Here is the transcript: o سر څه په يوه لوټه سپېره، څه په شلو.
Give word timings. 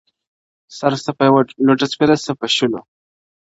o 0.69 0.73
سر 0.79 0.93
څه 1.05 1.11
په 1.17 1.23
يوه 1.29 1.41
لوټه 1.65 1.87
سپېره، 1.91 2.15
څه 2.25 2.31
په 2.39 2.47
شلو. 2.55 2.81